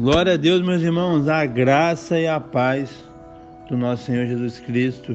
Glória 0.00 0.32
a 0.32 0.36
Deus, 0.38 0.62
meus 0.62 0.80
irmãos, 0.80 1.28
a 1.28 1.44
graça 1.44 2.18
e 2.18 2.26
a 2.26 2.40
paz 2.40 3.04
do 3.68 3.76
nosso 3.76 4.04
Senhor 4.04 4.24
Jesus 4.24 4.58
Cristo 4.58 5.14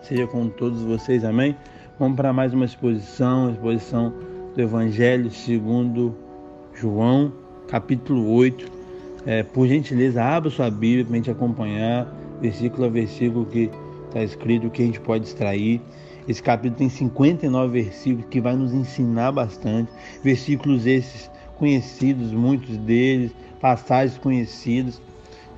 seja 0.00 0.26
com 0.26 0.48
todos 0.48 0.80
vocês, 0.80 1.22
amém? 1.22 1.54
Vamos 1.98 2.16
para 2.16 2.32
mais 2.32 2.54
uma 2.54 2.64
exposição, 2.64 3.50
exposição 3.50 4.10
do 4.56 4.62
Evangelho 4.62 5.30
segundo 5.30 6.16
João, 6.72 7.30
capítulo 7.68 8.32
8. 8.32 8.72
É, 9.26 9.42
por 9.42 9.68
gentileza, 9.68 10.24
abra 10.24 10.48
sua 10.48 10.70
Bíblia 10.70 11.04
para 11.04 11.12
a 11.12 11.16
gente 11.16 11.30
acompanhar, 11.30 12.10
versículo 12.40 12.86
a 12.86 12.88
versículo 12.88 13.44
que 13.44 13.70
está 14.06 14.22
escrito, 14.22 14.68
o 14.68 14.70
que 14.70 14.82
a 14.82 14.86
gente 14.86 15.00
pode 15.00 15.26
extrair. 15.26 15.78
Esse 16.26 16.42
capítulo 16.42 16.78
tem 16.78 16.88
59 16.88 17.82
versículos 17.82 18.24
que 18.30 18.40
vai 18.40 18.56
nos 18.56 18.72
ensinar 18.72 19.30
bastante. 19.30 19.92
Versículos 20.24 20.86
esses 20.86 21.30
conhecidos, 21.58 22.32
muitos 22.32 22.78
deles, 22.78 23.30
passagens 23.62 24.18
conhecidas 24.18 25.00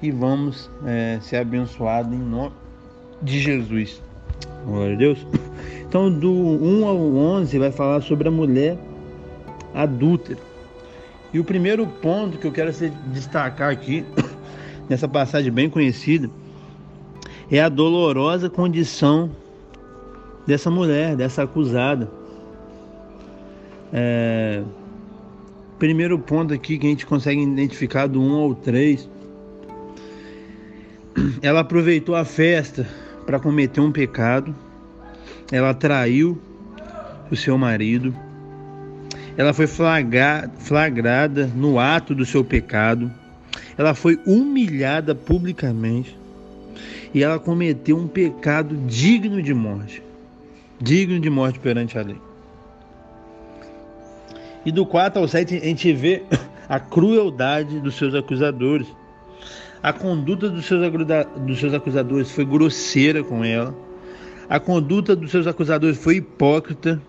e 0.03 0.11
vamos 0.11 0.71
é, 0.85 1.19
ser 1.23 1.37
abençoados 1.37 2.13
em 2.13 2.19
nome 2.19 2.53
de 3.23 3.41
Jesus. 3.41 4.03
Glória 4.67 4.95
a 4.95 4.99
Deus. 4.99 5.27
Então, 5.89 6.11
do 6.13 6.31
1 6.31 6.87
ao 6.87 6.99
11 6.99 7.59
vai 7.59 7.71
falar 7.71 8.03
sobre 8.03 8.29
a 8.29 8.31
mulher 8.31 8.77
adúltera. 9.73 10.41
E 11.33 11.39
o 11.39 11.45
primeiro 11.45 11.87
ponto 11.87 12.37
que 12.37 12.47
eu 12.47 12.53
quero 12.53 12.71
destacar 13.13 13.71
aqui, 13.71 14.05
nessa 14.89 15.09
passagem 15.09 15.51
bem 15.51 15.71
conhecida, 15.71 16.29
é 17.51 17.61
a 17.61 17.69
dolorosa 17.69 18.51
condição 18.51 19.31
dessa 20.47 20.71
mulher, 20.71 21.17
dessa 21.17 21.45
acusada. 21.45 22.11
É, 23.93 24.63
primeiro 25.79 26.19
ponto 26.19 26.55
aqui 26.55 26.79
que 26.79 26.87
a 26.87 26.91
gente 26.91 27.07
consegue 27.07 27.43
identificar 27.43 28.07
do 28.07 28.21
1 28.21 28.35
ao 28.35 28.55
3. 28.55 29.09
Ela 31.43 31.61
aproveitou 31.61 32.15
a 32.15 32.25
festa 32.25 32.87
para 33.25 33.39
cometer 33.39 33.81
um 33.81 33.93
pecado. 33.93 34.55
Ela 35.51 35.75
traiu 35.75 36.41
o 37.31 37.37
seu 37.37 37.57
marido. 37.57 38.15
Ela 39.37 39.53
foi 39.53 39.67
flagrada 39.67 41.47
no 41.55 41.79
ato 41.79 42.15
do 42.15 42.25
seu 42.25 42.45
pecado. 42.45 43.11
Ela 43.77 43.95
foi 43.95 44.19
humilhada 44.27 45.15
publicamente. 45.15 46.17
E 47.13 47.23
ela 47.23 47.39
cometeu 47.39 47.97
um 47.97 48.09
pecado 48.09 48.77
digno 48.87 49.43
de 49.43 49.55
morte. 49.55 50.03
Digno 50.81 51.21
de 51.21 51.31
morte 51.31 51.59
perante 51.59 51.97
a 51.99 52.03
lei. 52.03 52.19
E 54.65 54.73
do 54.73 54.87
4 54.87 55.21
ao 55.21 55.29
7 55.29 55.57
a 55.57 55.61
gente 55.61 55.93
vê 55.93 56.23
a 56.69 56.81
crueldade 56.81 57.81
dos 57.81 57.97
seus 57.97 58.15
acusadores. 58.15 58.87
A 59.83 59.93
conduta 59.93 60.49
dos 60.49 60.65
seus, 60.65 60.81
dos 61.47 61.61
seus 61.61 61.75
acusadores 61.75 62.31
foi 62.31 62.45
grosseira 62.45 63.23
com 63.23 63.45
ela. 63.45 63.75
A 64.49 64.59
conduta 64.59 65.15
dos 65.15 65.31
seus 65.31 65.47
acusadores 65.47 65.99
foi 65.99 66.17
hipócrita, 66.17 67.01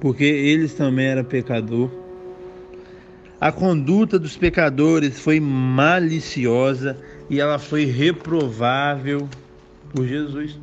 porque 0.00 0.24
eles 0.24 0.74
também 0.74 1.06
eram 1.06 1.24
pecador. 1.24 1.90
A 3.40 3.52
conduta 3.52 4.18
dos 4.18 4.36
pecadores 4.36 5.20
foi 5.20 5.38
maliciosa 5.38 6.98
e 7.30 7.40
ela 7.40 7.58
foi 7.58 7.84
reprovável 7.84 9.28
por 9.94 10.04
Jesus. 10.04 10.58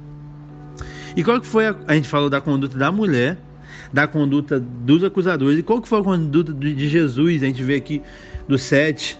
E 1.15 1.23
qual 1.23 1.39
que 1.39 1.47
foi 1.47 1.67
a, 1.67 1.75
a 1.87 1.95
gente 1.95 2.09
falou 2.09 2.29
da 2.29 2.41
conduta 2.41 2.77
da 2.77 2.91
mulher, 2.91 3.37
da 3.91 4.07
conduta 4.07 4.59
dos 4.59 5.03
acusadores. 5.03 5.59
E 5.59 5.63
qual 5.63 5.81
que 5.81 5.87
foi 5.87 5.99
a 5.99 6.03
conduta 6.03 6.53
de 6.53 6.87
Jesus? 6.87 7.43
A 7.43 7.45
gente 7.45 7.63
vê 7.63 7.75
aqui 7.75 8.01
do 8.47 8.57
7, 8.57 9.19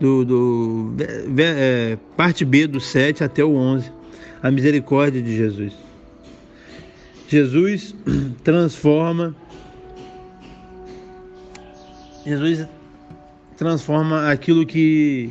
do, 0.00 0.24
do 0.24 0.94
é, 1.38 1.98
parte 2.16 2.44
B 2.44 2.66
do 2.66 2.80
7 2.80 3.24
até 3.24 3.44
o 3.44 3.54
11. 3.54 3.90
A 4.42 4.50
misericórdia 4.50 5.22
de 5.22 5.36
Jesus. 5.36 5.72
Jesus 7.28 7.94
transforma 8.44 9.34
Jesus 12.24 12.66
transforma 13.56 14.30
aquilo 14.30 14.66
que 14.66 15.30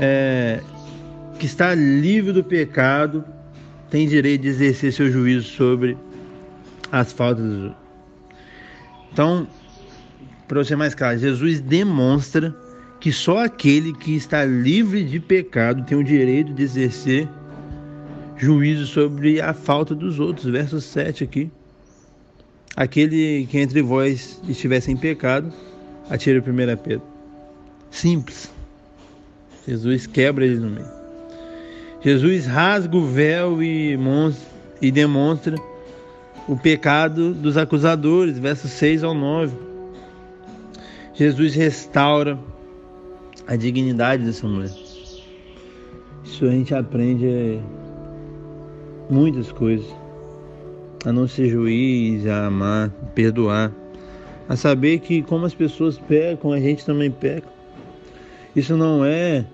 é, 0.00 0.60
que 1.38 1.46
está 1.46 1.74
livre 1.74 2.32
do 2.32 2.42
pecado 2.42 3.24
tem 3.90 4.08
direito 4.08 4.42
de 4.42 4.48
exercer 4.48 4.92
seu 4.92 5.10
juízo 5.10 5.48
sobre 5.48 5.96
as 6.92 7.12
faltas 7.12 7.44
dos 7.44 7.62
outros. 7.64 7.82
Então, 9.12 9.48
para 10.46 10.64
ser 10.64 10.76
mais 10.76 10.94
claro, 10.94 11.18
Jesus 11.18 11.60
demonstra 11.60 12.54
que 13.00 13.10
só 13.10 13.44
aquele 13.44 13.92
que 13.94 14.14
está 14.14 14.44
livre 14.44 15.02
de 15.02 15.18
pecado 15.18 15.82
tem 15.84 15.98
o 15.98 16.04
direito 16.04 16.52
de 16.52 16.62
exercer 16.62 17.28
juízo 18.36 18.86
sobre 18.86 19.40
a 19.40 19.54
falta 19.54 19.94
dos 19.94 20.20
outros. 20.20 20.46
Verso 20.46 20.80
7 20.80 21.24
aqui. 21.24 21.50
Aquele 22.76 23.46
que 23.46 23.58
entre 23.58 23.82
vós 23.82 24.40
estiver 24.48 24.80
sem 24.80 24.96
pecado, 24.96 25.52
atire 26.08 26.38
a 26.38 26.42
primeira 26.42 26.76
pedra. 26.76 27.02
Simples. 27.90 28.50
Jesus 29.66 30.06
quebra 30.06 30.44
ele 30.44 30.56
no 30.56 30.70
meio. 30.70 31.02
Jesus 32.02 32.46
rasga 32.46 32.96
o 32.96 33.06
véu 33.06 33.62
e, 33.62 33.96
e 34.80 34.90
demonstra 34.90 35.56
o 36.48 36.56
pecado 36.56 37.32
dos 37.32 37.56
acusadores, 37.56 38.38
versos 38.38 38.70
6 38.72 39.04
ao 39.04 39.14
9. 39.14 39.56
Jesus 41.14 41.54
restaura 41.54 42.38
a 43.46 43.56
dignidade 43.56 44.24
dessa 44.24 44.46
mulher. 44.46 44.70
Isso 46.24 46.44
a 46.44 46.50
gente 46.50 46.74
aprende 46.74 47.60
muitas 49.08 49.52
coisas. 49.52 49.86
A 51.04 51.12
não 51.12 51.26
ser 51.26 51.48
juiz, 51.48 52.26
a 52.26 52.46
amar, 52.46 52.90
perdoar. 53.14 53.72
A 54.48 54.56
saber 54.56 55.00
que 55.00 55.22
como 55.22 55.46
as 55.46 55.54
pessoas 55.54 55.98
pecam, 55.98 56.52
a 56.52 56.60
gente 56.60 56.84
também 56.84 57.10
peca. 57.10 57.48
Isso 58.54 58.76
não 58.76 59.04
é, 59.04 59.44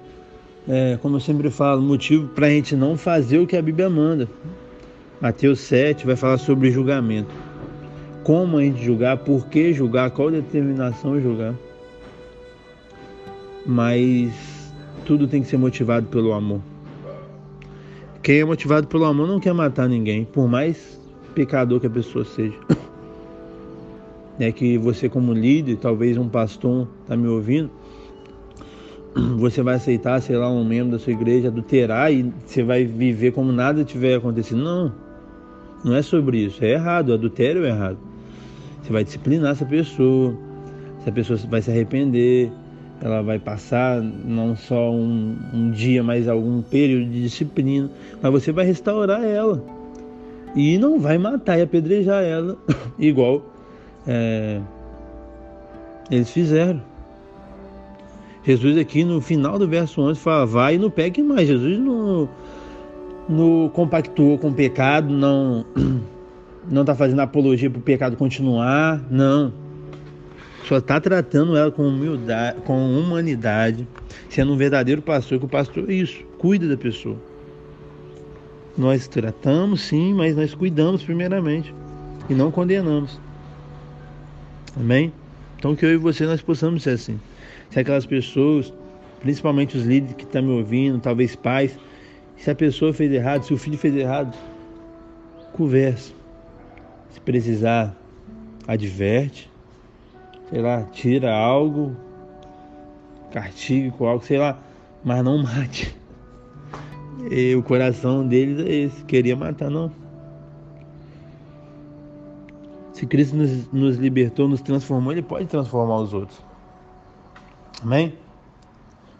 é 0.68 0.98
como 1.00 1.16
eu 1.16 1.20
sempre 1.20 1.50
falo, 1.50 1.80
motivo 1.80 2.28
para 2.28 2.46
a 2.46 2.50
gente 2.50 2.74
não 2.76 2.96
fazer 2.96 3.38
o 3.38 3.46
que 3.46 3.56
a 3.56 3.62
Bíblia 3.62 3.88
manda. 3.88 4.28
Mateus 5.20 5.58
7 5.60 6.06
vai 6.06 6.14
falar 6.14 6.38
sobre 6.38 6.70
julgamento. 6.70 7.34
Como 8.22 8.58
a 8.58 8.62
gente 8.62 8.84
julgar, 8.84 9.16
por 9.16 9.46
que 9.46 9.72
julgar, 9.72 10.12
qual 10.12 10.30
determinação 10.30 11.20
julgar. 11.20 11.54
Mas 13.66 14.72
tudo 15.04 15.26
tem 15.26 15.42
que 15.42 15.48
ser 15.48 15.56
motivado 15.56 16.06
pelo 16.06 16.32
amor. 16.32 16.60
Quem 18.22 18.40
é 18.40 18.44
motivado 18.44 18.86
pelo 18.86 19.06
amor 19.06 19.26
não 19.26 19.40
quer 19.40 19.52
matar 19.52 19.88
ninguém, 19.88 20.24
por 20.24 20.46
mais 20.46 21.00
pecador 21.34 21.80
que 21.80 21.86
a 21.86 21.90
pessoa 21.90 22.24
seja. 22.24 22.56
É 24.40 24.52
que 24.52 24.78
você 24.78 25.08
como 25.08 25.32
líder, 25.32 25.78
talvez 25.78 26.16
um 26.16 26.28
pastor 26.28 26.86
está 27.02 27.16
me 27.16 27.26
ouvindo, 27.26 27.68
você 29.36 29.64
vai 29.64 29.74
aceitar, 29.74 30.22
sei 30.22 30.36
lá, 30.36 30.48
um 30.48 30.64
membro 30.64 30.92
da 30.92 30.98
sua 31.00 31.12
igreja 31.12 31.48
adulterar 31.48 32.12
e 32.12 32.32
você 32.46 32.62
vai 32.62 32.84
viver 32.84 33.32
como 33.32 33.50
nada 33.50 33.82
tiver 33.82 34.14
acontecido. 34.14 34.62
Não. 34.62 35.07
Não 35.84 35.94
é 35.94 36.02
sobre 36.02 36.38
isso, 36.38 36.64
é 36.64 36.72
errado, 36.72 37.10
o 37.10 37.14
adultério 37.14 37.64
é 37.64 37.68
errado. 37.68 37.98
Você 38.82 38.92
vai 38.92 39.04
disciplinar 39.04 39.52
essa 39.52 39.64
pessoa, 39.64 40.34
essa 41.00 41.12
pessoa 41.12 41.38
vai 41.48 41.62
se 41.62 41.70
arrepender, 41.70 42.50
ela 43.00 43.22
vai 43.22 43.38
passar 43.38 44.02
não 44.02 44.56
só 44.56 44.90
um, 44.90 45.36
um 45.52 45.70
dia, 45.70 46.02
mas 46.02 46.28
algum 46.28 46.62
período 46.62 47.10
de 47.10 47.22
disciplina, 47.22 47.88
mas 48.20 48.32
você 48.32 48.50
vai 48.50 48.64
restaurar 48.64 49.22
ela 49.22 49.62
e 50.54 50.78
não 50.78 50.98
vai 50.98 51.18
matar 51.18 51.58
e 51.58 51.62
apedrejar 51.62 52.24
ela, 52.24 52.56
igual 52.98 53.42
é, 54.06 54.60
eles 56.10 56.30
fizeram. 56.30 56.82
Jesus 58.44 58.78
aqui 58.78 59.04
no 59.04 59.20
final 59.20 59.58
do 59.58 59.68
verso 59.68 60.00
11 60.00 60.18
fala, 60.18 60.46
vai 60.46 60.76
e 60.76 60.78
não 60.78 60.90
pegue 60.90 61.22
mais. 61.22 61.46
Jesus 61.46 61.78
não 61.78 62.28
no 63.28 63.70
compactuou 63.70 64.38
com 64.38 64.48
o 64.48 64.54
pecado, 64.54 65.12
não 65.12 65.64
não 66.70 66.82
está 66.82 66.94
fazendo 66.94 67.20
apologia 67.20 67.70
para 67.70 67.78
o 67.78 67.82
pecado 67.82 68.16
continuar, 68.16 69.02
não. 69.10 69.52
Só 70.64 70.78
está 70.78 71.00
tratando 71.00 71.56
ela 71.56 71.70
com 71.70 71.86
humildade, 71.86 72.60
com 72.62 72.76
humanidade, 72.98 73.88
sendo 74.28 74.52
um 74.52 74.56
verdadeiro 74.56 75.00
pastor, 75.00 75.38
que 75.38 75.46
o 75.46 75.48
pastor 75.48 75.88
é 75.88 75.94
isso, 75.94 76.22
cuida 76.38 76.68
da 76.68 76.76
pessoa. 76.76 77.16
Nós 78.76 79.08
tratamos 79.08 79.80
sim, 79.80 80.12
mas 80.12 80.36
nós 80.36 80.54
cuidamos 80.54 81.02
primeiramente 81.02 81.74
e 82.28 82.34
não 82.34 82.50
condenamos. 82.50 83.18
Amém? 84.76 85.12
Então 85.58 85.74
que 85.74 85.84
eu 85.84 85.90
e 85.90 85.96
você 85.96 86.26
nós 86.26 86.42
possamos 86.42 86.82
ser 86.82 86.90
assim. 86.90 87.18
Se 87.70 87.80
aquelas 87.80 88.06
pessoas, 88.06 88.72
principalmente 89.20 89.76
os 89.76 89.84
líderes 89.84 90.16
que 90.16 90.24
estão 90.24 90.42
me 90.42 90.52
ouvindo, 90.52 91.00
talvez 91.00 91.34
pais, 91.34 91.76
se 92.38 92.50
a 92.50 92.54
pessoa 92.54 92.92
fez 92.92 93.12
errado, 93.12 93.44
se 93.44 93.52
o 93.52 93.58
filho 93.58 93.78
fez 93.78 93.94
errado, 93.94 94.36
conversa. 95.52 96.12
Se 97.10 97.20
precisar, 97.20 97.94
adverte. 98.66 99.50
Sei 100.50 100.60
lá, 100.60 100.82
tira 100.84 101.34
algo 101.34 101.94
castigue 103.30 103.90
com 103.90 104.06
algo, 104.06 104.24
sei 104.24 104.38
lá, 104.38 104.58
mas 105.04 105.22
não 105.22 105.38
mate. 105.42 105.96
E 107.30 107.54
o 107.54 107.62
coração 107.62 108.26
deles 108.26 108.64
é 108.64 108.74
esse, 108.74 109.04
queria 109.04 109.36
matar, 109.36 109.70
não. 109.70 109.90
Se 112.92 113.06
Cristo 113.06 113.36
nos, 113.36 113.70
nos 113.72 113.96
libertou, 113.96 114.48
nos 114.48 114.60
transformou, 114.60 115.12
Ele 115.12 115.22
pode 115.22 115.46
transformar 115.46 115.96
os 115.96 116.12
outros. 116.12 116.40
Amém? 117.82 118.14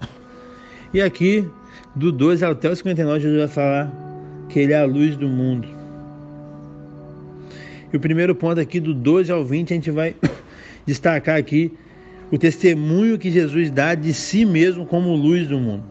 E 0.91 1.03
aqui, 1.03 1.47
do 1.99 2.13
12 2.13 2.45
até 2.45 2.71
o 2.71 2.77
59, 2.77 3.21
Jesus 3.21 3.39
vai 3.41 3.49
falar 3.49 3.93
que 4.49 4.61
Ele 4.61 4.73
é 4.73 4.79
a 4.79 4.87
luz 4.87 5.17
do 5.17 5.29
mundo. 5.29 5.67
E 7.93 7.97
o 7.97 8.01
primeiro 8.01 8.35
ponto 8.35 8.61
aqui, 8.61 8.79
do 8.79 8.95
12 8.95 9.33
ao 9.33 9.45
20, 9.45 9.73
a 9.73 9.75
gente 9.75 9.91
vai 9.91 10.15
destacar 10.87 11.37
aqui 11.37 11.77
o 12.31 12.39
testemunho 12.39 13.19
que 13.19 13.31
Jesus 13.31 13.71
dá 13.71 13.95
de 13.95 14.15
si 14.15 14.45
mesmo 14.45 14.87
como 14.87 15.15
luz 15.17 15.49
do 15.49 15.59
mundo. 15.59 15.83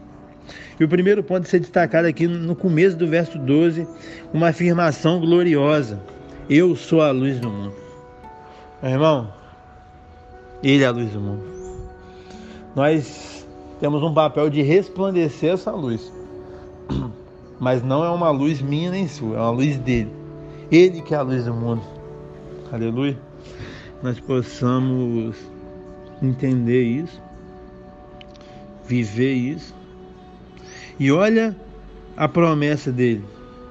E 0.80 0.84
o 0.84 0.88
primeiro 0.88 1.22
ponto 1.22 1.42
a 1.42 1.46
ser 1.46 1.60
destacado 1.60 2.06
aqui 2.06 2.26
no 2.26 2.56
começo 2.56 2.96
do 2.96 3.06
verso 3.06 3.38
12, 3.38 3.86
uma 4.32 4.48
afirmação 4.48 5.20
gloriosa. 5.20 6.00
Eu 6.48 6.74
sou 6.74 7.02
a 7.02 7.10
luz 7.10 7.38
do 7.38 7.50
mundo. 7.50 7.74
Meu 8.82 8.92
irmão, 8.92 9.34
Ele 10.62 10.84
é 10.84 10.86
a 10.86 10.90
luz 10.90 11.10
do 11.10 11.20
mundo. 11.20 11.44
Nós 12.74 13.37
temos 13.80 14.02
um 14.02 14.12
papel 14.12 14.50
de 14.50 14.62
resplandecer 14.62 15.54
essa 15.54 15.70
luz. 15.70 16.12
Mas 17.60 17.82
não 17.82 18.04
é 18.04 18.10
uma 18.10 18.30
luz 18.30 18.62
minha 18.62 18.90
nem 18.90 19.08
sua, 19.08 19.36
é 19.36 19.40
uma 19.40 19.50
luz 19.50 19.76
dele. 19.78 20.10
Ele 20.70 21.00
que 21.02 21.14
é 21.14 21.16
a 21.16 21.22
luz 21.22 21.44
do 21.44 21.54
mundo. 21.54 21.82
Aleluia. 22.70 23.18
Nós 24.02 24.20
possamos 24.20 25.36
entender 26.22 26.82
isso, 26.82 27.20
viver 28.86 29.32
isso. 29.32 29.74
E 31.00 31.10
olha 31.10 31.56
a 32.16 32.28
promessa 32.28 32.92
dele. 32.92 33.24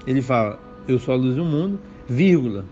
Ele 0.06 0.21
fala: 0.21 0.59
Eu 0.88 1.00
sou 1.00 1.13
a 1.13 1.18
luz 1.18 1.36
do 1.36 1.45
mundo, 1.45 1.80
vírgula. 2.09 2.65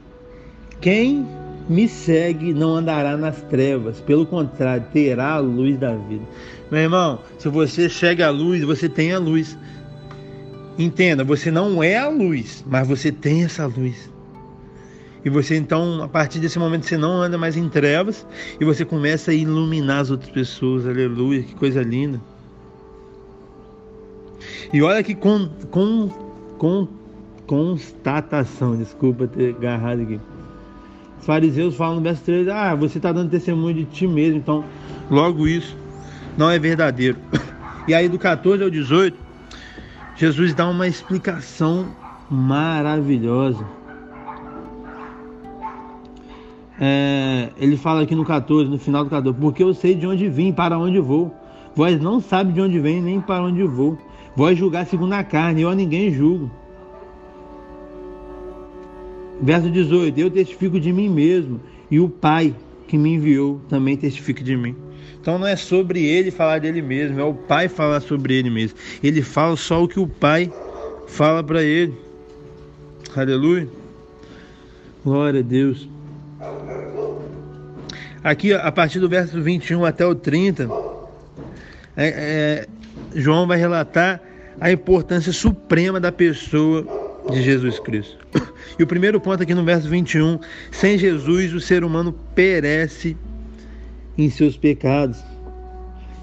Quem 0.82 1.26
me 1.70 1.88
segue 1.88 2.54
não 2.54 2.76
andará 2.76 3.18
nas 3.18 3.42
trevas, 3.44 4.00
pelo 4.02 4.26
contrário, 4.26 4.86
terá 4.92 5.34
a 5.34 5.40
luz 5.40 5.78
da 5.78 5.96
vida. 5.96 6.24
Meu 6.72 6.82
irmão, 6.82 7.20
se 7.38 7.48
você 7.48 7.88
segue 7.88 8.24
a 8.24 8.32
luz, 8.32 8.64
você 8.64 8.90
tem 8.90 9.14
a 9.14 9.20
luz. 9.20 9.58
Entenda, 10.78 11.24
você 11.24 11.52
não 11.52 11.82
é 11.82 11.98
a 11.98 12.10
luz, 12.10 12.66
mas 12.68 12.88
você 12.88 13.12
tem 13.12 13.44
essa 13.44 13.66
luz. 13.66 14.10
E 15.24 15.30
você 15.30 15.56
então, 15.56 16.04
a 16.04 16.08
partir 16.08 16.40
desse 16.40 16.60
momento, 16.60 16.86
você 16.86 16.98
não 16.98 17.22
anda 17.22 17.38
mais 17.38 17.56
em 17.56 17.70
trevas 17.70 18.26
e 18.60 18.66
você 18.66 18.84
começa 18.84 19.32
a 19.32 19.34
iluminar 19.34 20.02
as 20.02 20.12
outras 20.12 20.30
pessoas. 20.30 20.88
Aleluia, 20.88 21.44
que 21.44 21.56
coisa 21.56 21.82
linda. 21.82 22.20
E 24.74 24.82
olha 24.82 25.02
que 25.04 25.16
com, 25.16 25.50
com, 25.70 26.10
com 26.58 26.88
constatação, 27.48 28.76
desculpa 28.76 29.28
ter 29.28 29.56
agarrado 29.56 30.02
aqui. 30.02 30.20
Os 31.20 31.26
fariseus 31.26 31.76
falam 31.76 31.98
no 31.98 32.02
verso 32.02 32.24
13: 32.24 32.50
Ah, 32.50 32.76
você 32.76 32.98
está 32.98 33.12
dando 33.12 33.30
testemunho 33.30 33.74
de 33.74 33.86
ti 33.86 34.08
mesmo, 34.08 34.38
então 34.38 34.64
logo 35.10 35.48
isso 35.48 35.85
não 36.38 36.50
é 36.50 36.60
verdadeiro. 36.60 37.18
E 37.88 37.94
aí, 37.94 38.10
do 38.10 38.18
14 38.18 38.64
ao 38.64 38.70
18, 38.70 39.18
Jesus 40.16 40.54
dá 40.54 40.68
uma 40.68 40.88
explicação 40.88 41.88
maravilhosa. 42.30 43.66
É, 46.80 47.52
ele 47.58 47.78
fala 47.78 48.02
aqui 48.02 48.16
no 48.16 48.26
14, 48.26 48.70
no 48.70 48.78
final 48.78 49.04
do 49.04 49.10
14: 49.10 49.38
Porque 49.40 49.64
eu 49.64 49.74
sei 49.74 49.96
de 49.96 50.06
onde 50.06 50.28
vim, 50.28 50.52
para 50.52 50.78
onde 50.78 51.00
vou. 51.00 51.34
Vós 51.76 52.00
não 52.02 52.20
sabe 52.20 52.54
de 52.54 52.62
onde 52.62 52.80
vem, 52.80 53.02
nem 53.02 53.20
para 53.22 53.44
onde 53.44 53.64
vou. 53.64 53.98
Vós 54.36 54.58
julgar 54.58 54.86
segundo 54.86 55.14
a 55.14 55.24
carne, 55.24 55.62
eu 55.62 55.70
a 55.70 55.76
ninguém 55.76 56.12
julgo. 56.12 56.50
Verso 59.42 59.70
18: 59.70 60.20
Eu 60.20 60.30
testifico 60.30 60.80
de 60.80 60.92
mim 60.92 61.10
mesmo, 61.10 61.60
e 61.90 62.00
o 62.00 62.10
Pai 62.10 62.56
que 62.88 62.98
me 62.98 63.14
enviou 63.14 63.62
também 63.70 63.98
testifica 63.98 64.44
de 64.44 64.56
mim. 64.56 64.76
Então 65.20 65.40
não 65.40 65.48
é 65.48 65.56
sobre 65.56 66.04
ele 66.04 66.32
falar 66.32 66.60
dele 66.60 66.82
mesmo, 66.82 67.20
é 67.20 67.24
o 67.24 67.34
Pai 67.34 67.68
falar 67.68 68.02
sobre 68.02 68.36
ele 68.36 68.50
mesmo. 68.50 68.78
Ele 69.04 69.22
fala 69.22 69.56
só 69.56 69.84
o 69.84 69.88
que 69.88 70.00
o 70.00 70.08
Pai 70.08 70.52
fala 71.08 71.44
para 71.44 71.64
ele. 71.64 71.94
Aleluia. 73.16 73.68
Glória 75.04 75.40
a 75.40 75.44
Deus. 75.44 75.88
Aqui, 78.24 78.54
a 78.54 78.72
partir 78.72 79.00
do 79.00 79.08
verso 79.08 79.42
21 79.42 79.86
até 79.86 80.06
o 80.06 80.16
30, 80.16 80.68
é, 81.96 82.08
é, 82.08 82.68
João 83.14 83.46
vai 83.46 83.58
relatar 83.58 84.20
a 84.60 84.72
importância 84.72 85.32
suprema 85.32 86.00
da 86.00 86.12
pessoa 86.12 86.86
de 87.30 87.42
Jesus 87.42 87.80
Cristo. 87.80 88.26
E 88.78 88.84
o 88.84 88.88
primeiro 88.88 89.22
ponto 89.22 89.42
aqui 89.42 89.54
no 89.54 89.64
verso 89.64 89.88
21, 89.88 90.38
sem 90.70 90.98
Jesus 90.98 91.54
o 91.54 91.62
ser 91.62 91.86
humano 91.86 92.12
perece 92.34 93.16
em 94.18 94.30
seus 94.30 94.58
pecados. 94.58 95.24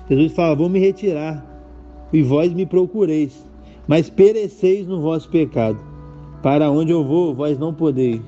Jesus 0.08 0.32
fala: 0.32 0.56
Vou 0.56 0.68
me 0.68 0.78
retirar, 0.78 1.44
e 2.12 2.22
vós 2.22 2.52
me 2.52 2.66
procureis, 2.66 3.44
mas 3.86 4.10
pereceis 4.10 4.86
no 4.86 5.00
vosso 5.00 5.28
pecado. 5.28 5.78
Para 6.42 6.70
onde 6.70 6.90
eu 6.90 7.04
vou, 7.04 7.34
vós 7.34 7.58
não 7.58 7.72
podeis. 7.72 8.20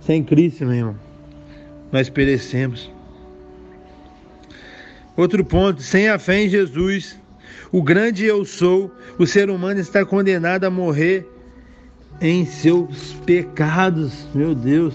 Sem 0.00 0.22
Cristo, 0.22 0.64
meu 0.64 0.74
irmão, 0.74 0.96
nós 1.92 2.10
perecemos. 2.10 2.90
Outro 5.16 5.44
ponto: 5.44 5.80
sem 5.80 6.08
a 6.08 6.18
fé 6.18 6.42
em 6.42 6.48
Jesus, 6.48 7.18
o 7.70 7.82
grande 7.82 8.24
eu 8.24 8.44
sou, 8.44 8.90
o 9.18 9.26
ser 9.26 9.48
humano 9.48 9.80
está 9.80 10.04
condenado 10.04 10.64
a 10.64 10.70
morrer 10.70 11.26
em 12.20 12.44
seus 12.44 13.12
pecados, 13.24 14.26
meu 14.34 14.54
Deus. 14.54 14.94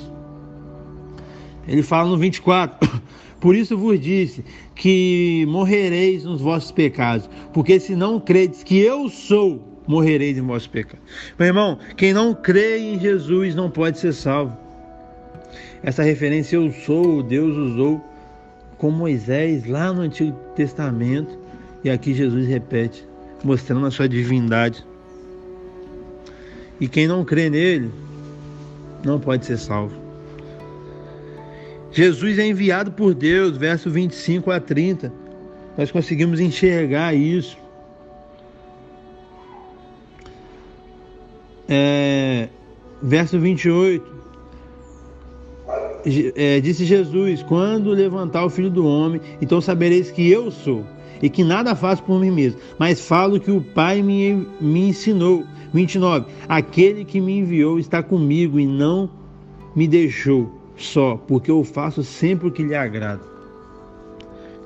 Ele 1.67 1.83
fala 1.83 2.09
no 2.09 2.17
24: 2.17 3.01
Por 3.39 3.55
isso 3.55 3.77
vos 3.77 3.99
disse 3.99 4.43
que 4.75 5.45
morrereis 5.47 6.23
nos 6.23 6.41
vossos 6.41 6.71
pecados, 6.71 7.29
porque 7.53 7.79
se 7.79 7.95
não 7.95 8.19
credes 8.19 8.63
que 8.63 8.79
eu 8.79 9.07
sou, 9.09 9.61
morrereis 9.87 10.37
em 10.37 10.41
vossos 10.41 10.67
pecados. 10.67 11.05
Meu 11.37 11.47
irmão, 11.47 11.79
quem 11.95 12.13
não 12.13 12.33
crê 12.33 12.79
em 12.79 12.99
Jesus 12.99 13.55
não 13.55 13.69
pode 13.69 13.97
ser 13.97 14.13
salvo. 14.13 14.55
Essa 15.81 16.03
referência 16.03 16.57
eu 16.57 16.71
sou, 16.71 17.23
Deus 17.23 17.55
usou 17.55 18.03
com 18.77 18.91
Moisés 18.91 19.65
lá 19.65 19.93
no 19.93 20.01
Antigo 20.01 20.37
Testamento 20.55 21.37
e 21.83 21.89
aqui 21.89 22.13
Jesus 22.13 22.47
repete, 22.47 23.07
mostrando 23.43 23.85
a 23.85 23.91
sua 23.91 24.09
divindade. 24.09 24.85
E 26.79 26.87
quem 26.87 27.07
não 27.07 27.23
crê 27.23 27.49
nele 27.49 27.89
não 29.03 29.19
pode 29.19 29.45
ser 29.45 29.57
salvo. 29.57 30.08
Jesus 31.91 32.37
é 32.37 32.47
enviado 32.47 32.91
por 32.91 33.13
Deus, 33.13 33.57
verso 33.57 33.89
25 33.89 34.51
a 34.51 34.59
30. 34.59 35.11
Nós 35.77 35.91
conseguimos 35.91 36.39
enxergar 36.39 37.13
isso. 37.15 37.57
É, 41.67 42.49
verso 43.01 43.39
28. 43.39 44.19
É, 46.35 46.59
disse 46.59 46.85
Jesus: 46.85 47.43
Quando 47.43 47.91
levantar 47.91 48.45
o 48.45 48.49
filho 48.49 48.69
do 48.69 48.85
homem, 48.85 49.21
então 49.41 49.59
sabereis 49.59 50.11
que 50.11 50.29
eu 50.29 50.51
sou, 50.51 50.85
e 51.21 51.29
que 51.29 51.43
nada 51.43 51.75
faço 51.75 52.03
por 52.03 52.19
mim 52.19 52.31
mesmo, 52.31 52.59
mas 52.77 53.05
falo 53.05 53.39
que 53.39 53.51
o 53.51 53.61
Pai 53.61 54.01
me, 54.01 54.47
me 54.59 54.89
ensinou. 54.89 55.45
29. 55.71 56.25
Aquele 56.47 57.05
que 57.05 57.21
me 57.21 57.37
enviou 57.37 57.77
está 57.77 58.01
comigo 58.01 58.59
e 58.59 58.65
não 58.65 59.07
me 59.75 59.87
deixou 59.87 60.58
só, 60.79 61.15
porque 61.15 61.51
eu 61.51 61.63
faço 61.63 62.03
sempre 62.03 62.47
o 62.47 62.51
que 62.51 62.63
lhe 62.63 62.75
agrada. 62.75 63.21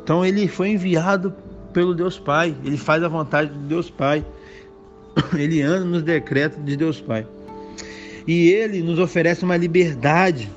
Então 0.03 0.25
ele 0.25 0.47
foi 0.47 0.69
enviado 0.69 1.33
pelo 1.73 1.93
Deus 1.93 2.19
Pai, 2.19 2.55
ele 2.63 2.77
faz 2.77 3.03
a 3.03 3.07
vontade 3.07 3.51
de 3.51 3.59
Deus 3.59 3.89
Pai. 3.89 4.23
Ele 5.37 5.61
anda 5.61 5.85
nos 5.85 6.03
decretos 6.03 6.63
de 6.63 6.77
Deus 6.77 7.01
Pai. 7.01 7.25
E 8.27 8.49
ele 8.49 8.81
nos 8.81 8.99
oferece 8.99 9.43
uma 9.43 9.57
liberdade. 9.57 10.49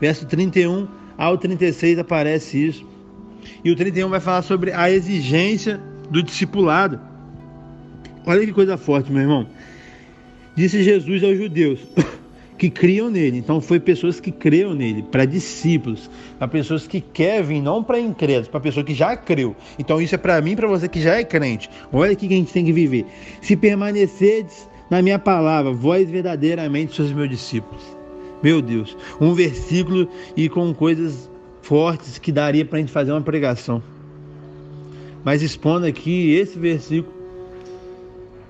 Verso 0.00 0.26
31 0.26 0.86
ao 1.16 1.36
36 1.36 1.98
aparece 1.98 2.66
isso. 2.68 2.86
E 3.64 3.70
o 3.70 3.76
31 3.76 4.08
vai 4.08 4.20
falar 4.20 4.42
sobre 4.42 4.72
a 4.72 4.90
exigência 4.90 5.80
do 6.10 6.22
discipulado. 6.22 7.00
Olha 8.26 8.44
que 8.46 8.52
coisa 8.52 8.76
forte, 8.76 9.10
meu 9.10 9.22
irmão. 9.22 9.46
Disse 10.54 10.82
Jesus 10.82 11.24
aos 11.24 11.36
judeus 11.36 11.80
que 12.62 12.70
criam 12.70 13.10
nele. 13.10 13.38
Então 13.38 13.60
foi 13.60 13.80
pessoas 13.80 14.20
que 14.20 14.30
creram 14.30 14.72
nele, 14.72 15.02
para 15.02 15.24
discípulos, 15.24 16.08
para 16.38 16.46
pessoas 16.46 16.86
que 16.86 17.00
querem 17.00 17.60
não 17.60 17.82
para 17.82 17.98
incrédulos, 17.98 18.46
para 18.46 18.60
pessoa 18.60 18.84
que 18.84 18.94
já 18.94 19.16
creu. 19.16 19.56
Então 19.80 20.00
isso 20.00 20.14
é 20.14 20.18
para 20.18 20.40
mim, 20.40 20.54
para 20.54 20.68
você 20.68 20.86
que 20.86 21.00
já 21.00 21.16
é 21.16 21.24
crente. 21.24 21.68
Olha 21.92 22.12
aqui 22.12 22.28
que 22.28 22.34
a 22.34 22.36
gente 22.36 22.52
tem 22.52 22.64
que 22.64 22.72
viver. 22.72 23.04
Se 23.40 23.56
permanecerdes 23.56 24.68
na 24.88 25.02
minha 25.02 25.18
palavra, 25.18 25.72
vós 25.72 26.08
verdadeiramente 26.08 26.94
sois 26.94 27.10
meus 27.10 27.28
discípulos. 27.28 27.82
Meu 28.44 28.62
Deus, 28.62 28.96
um 29.20 29.34
versículo 29.34 30.08
e 30.36 30.48
com 30.48 30.72
coisas 30.72 31.28
fortes 31.62 32.16
que 32.16 32.30
daria 32.30 32.64
para 32.64 32.78
a 32.78 32.80
gente 32.80 32.92
fazer 32.92 33.10
uma 33.10 33.22
pregação. 33.22 33.82
mas 35.24 35.42
expondo 35.42 35.84
aqui 35.84 36.32
esse 36.32 36.56
versículo. 36.56 37.12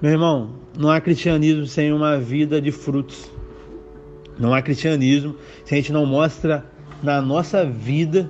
Meu 0.03 0.11
irmão, 0.11 0.51
não 0.79 0.91
há 0.91 1.01
cristianismo 1.01 1.65
sem 1.65 1.95
uma 1.95 2.19
vida 2.19 2.61
de 2.61 2.71
frutos. 2.71 3.33
Não 4.39 4.55
há 4.55 4.63
cristianismo 4.63 5.37
se 5.65 5.75
a 5.75 5.77
gente 5.77 5.93
não 5.93 6.07
mostra 6.07 6.65
na 7.03 7.21
nossa 7.21 7.65
vida 7.65 8.29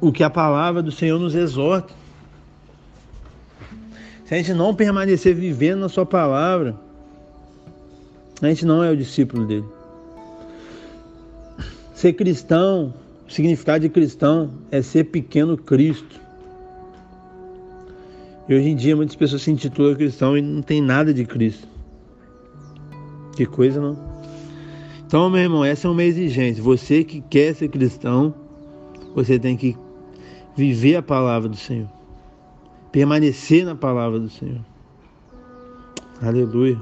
o 0.00 0.12
que 0.12 0.22
a 0.22 0.30
palavra 0.30 0.82
do 0.82 0.92
Senhor 0.92 1.18
nos 1.18 1.34
exorta. 1.34 1.92
Se 4.24 4.34
a 4.34 4.36
gente 4.36 4.52
não 4.52 4.74
permanecer 4.74 5.34
vivendo 5.34 5.80
na 5.80 5.88
Sua 5.88 6.06
palavra, 6.06 6.76
a 8.40 8.48
gente 8.48 8.64
não 8.64 8.84
é 8.84 8.90
o 8.90 8.96
discípulo 8.96 9.46
dele. 9.46 9.64
Ser 11.94 12.12
cristão, 12.12 12.94
o 13.26 13.32
significado 13.32 13.80
de 13.80 13.88
cristão 13.88 14.50
é 14.70 14.80
ser 14.82 15.04
pequeno 15.04 15.56
Cristo. 15.56 16.20
E 18.48 18.54
hoje 18.54 18.68
em 18.68 18.76
dia 18.76 18.94
muitas 18.94 19.16
pessoas 19.16 19.42
se 19.42 19.50
intitulam 19.50 19.94
cristão 19.96 20.38
e 20.38 20.42
não 20.42 20.62
tem 20.62 20.80
nada 20.80 21.12
de 21.12 21.24
Cristo. 21.24 21.66
Que 23.38 23.46
coisa, 23.46 23.80
não? 23.80 23.96
Então, 25.06 25.30
meu 25.30 25.40
irmão, 25.40 25.64
essa 25.64 25.86
é 25.86 25.90
uma 25.92 26.02
exigência. 26.02 26.60
Você 26.60 27.04
que 27.04 27.20
quer 27.20 27.54
ser 27.54 27.68
cristão, 27.68 28.34
você 29.14 29.38
tem 29.38 29.56
que 29.56 29.76
viver 30.56 30.96
a 30.96 31.02
palavra 31.02 31.48
do 31.48 31.54
Senhor 31.54 31.88
permanecer 32.90 33.64
na 33.64 33.76
palavra 33.76 34.18
do 34.18 34.28
Senhor. 34.28 34.58
Aleluia. 36.20 36.80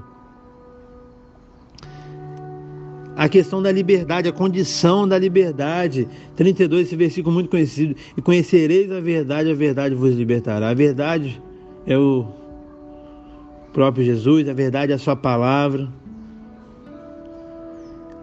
A 3.15 3.29
questão 3.29 3.61
da 3.61 3.71
liberdade, 3.71 4.27
a 4.27 4.33
condição 4.33 5.07
da 5.07 5.19
liberdade. 5.19 6.09
32, 6.37 6.87
esse 6.87 6.97
versículo 6.97 7.35
muito 7.35 7.51
conhecido. 7.51 7.95
E 8.17 8.23
conhecereis 8.23 8.91
a 8.91 9.01
verdade, 9.01 9.51
a 9.51 9.55
verdade 9.55 9.95
vos 9.95 10.15
libertará. 10.15 10.71
A 10.71 10.75
verdade 10.75 11.39
é 11.87 11.99
o 11.99 12.27
próprio 13.75 14.07
Jesus, 14.07 14.49
a 14.49 14.55
verdade 14.55 14.93
é 14.93 14.95
a 14.95 14.99
sua 14.99 15.17
palavra. 15.17 15.87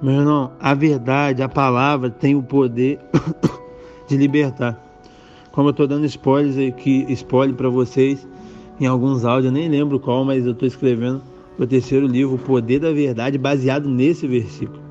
Meu 0.04 0.16
irmão, 0.16 0.52
a 0.60 0.74
verdade, 0.74 1.42
a 1.42 1.48
palavra 1.48 2.10
tem 2.10 2.36
o 2.36 2.44
poder 2.44 3.00
de 4.06 4.18
libertar. 4.18 4.78
Como 5.54 5.70
eu 5.70 5.72
estou 5.72 5.88
dando 5.88 6.06
spoilers 6.06 6.58
aqui, 6.58 7.06
spoiler 7.08 7.56
para 7.56 7.70
vocês 7.70 8.28
em 8.82 8.86
alguns 8.86 9.24
áudios, 9.24 9.54
nem 9.54 9.70
lembro 9.70 10.02
qual, 10.02 10.26
mas 10.26 10.46
eu 10.46 10.52
estou 10.52 10.68
escrevendo 10.68 11.22
o 11.58 11.66
terceiro 11.66 12.06
livro, 12.06 12.36
O 12.36 12.38
Poder 12.38 12.80
da 12.80 12.92
Verdade, 12.92 13.38
baseado 13.38 13.88
nesse 13.88 14.28
versículo. 14.28 14.82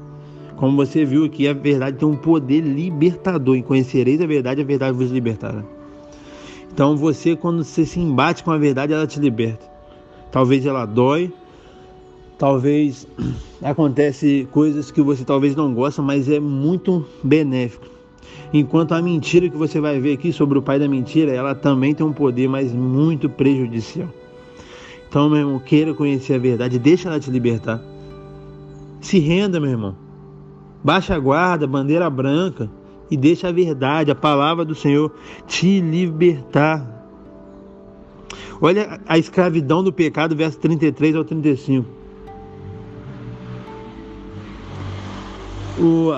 Como 0.57 0.79
você 0.79 1.05
viu 1.05 1.27
aqui, 1.27 1.47
a 1.47 1.53
verdade 1.53 1.99
tem 1.99 2.09
um 2.09 2.17
poder 2.17 2.63
libertador. 2.63 3.57
E 3.57 3.63
conhecereis 3.63 4.19
a 4.19 4.27
verdade, 4.27 4.63
a 4.63 4.65
verdade 4.65 4.97
vos 4.97 5.11
libertará. 5.11 5.63
Então 6.73 6.97
você, 6.97 7.37
quando 7.37 7.63
você 7.63 7.85
se 7.85 8.01
embate 8.01 8.43
com 8.43 8.51
a 8.51 8.57
verdade, 8.57 8.95
ela 8.95 9.07
te 9.07 9.21
liberta. 9.21 9.71
Talvez 10.31 10.65
ela 10.65 10.87
dói, 10.87 11.31
talvez 12.43 13.07
acontece 13.63 14.49
coisas 14.51 14.91
que 14.91 15.01
você 15.01 15.25
talvez 15.25 15.55
não 15.55 15.73
gosta, 15.73 16.03
mas 16.03 16.29
é 16.29 16.41
muito 16.41 17.07
benéfico. 17.23 17.87
Enquanto 18.53 18.93
a 18.93 19.01
mentira 19.01 19.49
que 19.49 19.57
você 19.57 19.81
vai 19.81 20.01
ver 20.01 20.15
aqui 20.15 20.33
sobre 20.33 20.59
o 20.59 20.63
pai 20.63 20.77
da 20.77 20.89
mentira, 20.89 21.31
ela 21.31 21.55
também 21.55 21.95
tem 21.95 22.05
um 22.05 22.13
poder, 22.13 22.49
mas 22.49 22.73
muito 22.73 23.31
prejudicial. 23.31 24.09
Então, 25.09 25.31
meu 25.31 25.39
irmão, 25.39 25.59
queira 25.61 25.95
conhecer 25.95 26.35
a 26.35 26.39
verdade, 26.39 26.81
deixa 26.81 27.09
ela 27.09 27.21
te 27.21 27.31
libertar. 27.31 27.81
Se 29.01 29.21
renda, 29.21 29.61
meu 29.61 29.71
irmão. 29.71 29.95
Baixa 30.83 31.15
a 31.15 31.21
guarda, 31.21 31.65
bandeira 31.65 32.11
branca 32.11 32.69
e 33.09 33.17
deixa 33.17 33.51
a 33.51 33.53
verdade, 33.53 34.11
a 34.11 34.17
palavra 34.17 34.65
do 34.65 34.75
Senhor 34.75 35.15
te 35.47 35.81
libertar. 35.81 37.07
Olha 38.61 39.01
a 39.07 39.17
escravidão 39.17 39.81
do 39.85 39.93
pecado, 39.93 40.35
verso 40.35 40.59
33 40.59 41.15
ao 41.15 41.25
35. 41.25 42.02
O, 45.79 46.13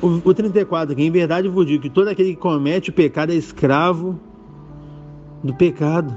o, 0.00 0.22
o 0.24 0.34
34 0.34 0.92
aqui, 0.92 1.02
em 1.02 1.10
verdade 1.10 1.48
vos 1.48 1.66
digo 1.66 1.82
que 1.82 1.90
todo 1.90 2.08
aquele 2.08 2.30
que 2.30 2.40
comete 2.40 2.90
o 2.90 2.92
pecado 2.92 3.32
é 3.32 3.34
escravo 3.34 4.18
do 5.42 5.54
pecado. 5.54 6.14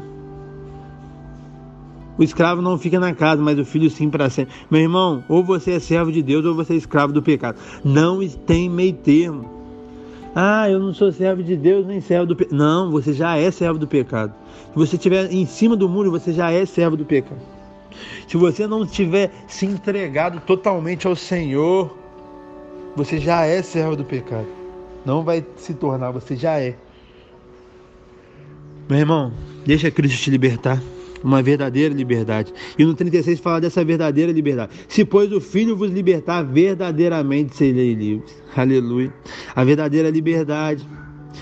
O 2.17 2.23
escravo 2.23 2.61
não 2.61 2.77
fica 2.77 2.99
na 2.99 3.13
casa, 3.13 3.41
mas 3.41 3.57
o 3.57 3.65
filho 3.65 3.89
sim 3.89 4.09
para 4.09 4.29
sempre. 4.29 4.53
Meu 4.69 4.81
irmão, 4.81 5.23
ou 5.27 5.43
você 5.43 5.71
é 5.71 5.79
servo 5.79 6.11
de 6.11 6.21
Deus 6.21 6.45
ou 6.45 6.53
você 6.53 6.73
é 6.73 6.75
escravo 6.75 7.11
do 7.11 7.23
pecado. 7.23 7.57
Não 7.83 8.25
tem 8.27 8.69
meio 8.69 8.93
termo. 8.93 9.49
Ah, 10.35 10.69
eu 10.69 10.79
não 10.79 10.93
sou 10.93 11.11
servo 11.11 11.41
de 11.41 11.55
Deus 11.55 11.85
nem 11.85 11.99
servo 12.01 12.27
do 12.27 12.35
pecado. 12.35 12.55
Não, 12.55 12.91
você 12.91 13.13
já 13.13 13.37
é 13.37 13.49
servo 13.49 13.79
do 13.79 13.87
pecado. 13.87 14.33
Se 14.71 14.75
você 14.75 14.95
estiver 14.95 15.31
em 15.31 15.45
cima 15.45 15.75
do 15.75 15.89
muro, 15.89 16.11
você 16.11 16.31
já 16.31 16.51
é 16.51 16.65
servo 16.65 16.95
do 16.95 17.05
pecado. 17.05 17.41
Se 18.27 18.37
você 18.37 18.67
não 18.67 18.85
tiver 18.85 19.31
se 19.47 19.65
entregado 19.65 20.39
totalmente 20.41 21.07
ao 21.07 21.15
Senhor, 21.15 21.95
você 22.95 23.19
já 23.19 23.45
é 23.45 23.61
servo 23.61 23.95
do 23.95 24.05
pecado. 24.05 24.47
Não 25.05 25.23
vai 25.23 25.45
se 25.57 25.73
tornar, 25.73 26.11
você 26.11 26.35
já 26.35 26.59
é. 26.59 26.75
Meu 28.89 28.99
irmão, 28.99 29.33
deixa 29.65 29.91
Cristo 29.91 30.21
te 30.21 30.29
libertar. 30.29 30.81
Uma 31.23 31.41
verdadeira 31.41 31.93
liberdade. 31.93 32.53
E 32.77 32.83
no 32.83 32.93
36 32.93 33.39
fala 33.39 33.61
dessa 33.61 33.83
verdadeira 33.83 34.29
liberdade. 34.29 34.73
Se, 34.89 35.05
pois, 35.05 35.31
o 35.31 35.39
Filho 35.39 35.75
vos 35.77 35.89
libertar, 35.89 36.43
verdadeiramente 36.43 37.55
serei 37.55 37.93
livres. 37.93 38.43
Aleluia. 38.53 39.13
A 39.55 39.63
verdadeira 39.63 40.09
liberdade, 40.09 40.85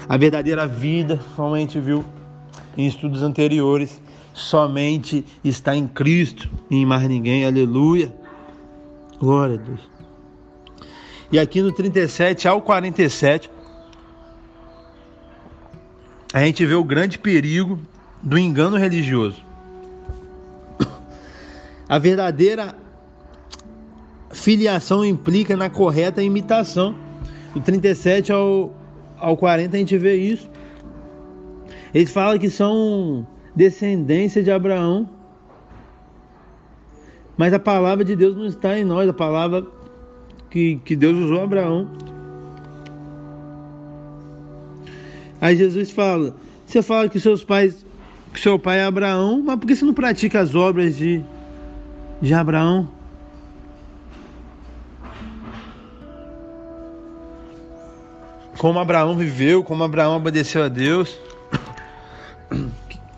a 0.07 0.17
verdadeira 0.17 0.67
vida, 0.67 1.19
como 1.35 1.55
a 1.55 1.59
gente 1.59 1.79
viu 1.79 2.05
em 2.77 2.85
estudos 2.85 3.23
anteriores, 3.23 3.99
somente 4.35 5.25
está 5.43 5.75
em 5.75 5.87
Cristo 5.87 6.47
e 6.69 6.77
em 6.77 6.85
mais 6.85 7.07
ninguém. 7.09 7.43
Aleluia. 7.43 8.13
Glória 9.19 9.55
a 9.55 9.57
Deus. 9.57 9.90
E 11.31 11.39
aqui 11.39 11.61
no 11.61 11.71
37 11.71 12.47
ao 12.47 12.61
47, 12.61 13.49
a 16.33 16.43
gente 16.43 16.65
vê 16.65 16.73
o 16.73 16.83
grande 16.83 17.17
perigo 17.17 17.79
do 18.21 18.37
engano 18.37 18.77
religioso. 18.77 19.41
A 21.87 21.97
verdadeira 21.97 22.75
filiação 24.31 25.05
implica 25.05 25.55
na 25.55 25.69
correta 25.69 26.21
imitação. 26.21 26.95
Do 27.53 27.61
37 27.61 28.31
ao, 28.31 28.73
ao 29.17 29.37
40 29.37 29.75
a 29.75 29.79
gente 29.79 29.97
vê 29.97 30.15
isso. 30.15 30.49
Eles 31.93 32.11
falam 32.11 32.39
que 32.39 32.49
são 32.49 33.25
descendência 33.55 34.43
de 34.43 34.51
Abraão. 34.51 35.09
Mas 37.37 37.53
a 37.53 37.59
palavra 37.59 38.05
de 38.05 38.15
Deus 38.15 38.35
não 38.35 38.45
está 38.45 38.77
em 38.77 38.83
nós, 38.85 39.09
a 39.09 39.13
palavra 39.13 39.65
que, 40.51 40.75
que 40.83 40.95
Deus 40.95 41.17
usou 41.17 41.41
Abraão. 41.41 41.87
Aí 45.39 45.55
Jesus 45.55 45.89
fala: 45.89 46.35
Você 46.65 46.83
fala 46.83 47.09
que 47.09 47.19
seus 47.19 47.43
pais, 47.43 47.83
que 48.31 48.39
seu 48.39 48.59
pai 48.59 48.79
é 48.79 48.83
Abraão, 48.83 49.41
mas 49.43 49.57
por 49.57 49.65
que 49.65 49.75
você 49.75 49.85
não 49.85 49.93
pratica 49.93 50.41
as 50.41 50.53
obras 50.53 50.97
de, 50.97 51.23
de 52.21 52.33
Abraão? 52.33 52.87
Como 58.57 58.77
Abraão 58.77 59.17
viveu, 59.17 59.63
como 59.63 59.83
Abraão 59.83 60.17
obedeceu 60.17 60.63
a 60.63 60.67
Deus. 60.67 61.19